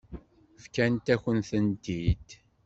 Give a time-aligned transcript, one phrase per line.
[0.63, 2.27] Fkant-akent-tent-id.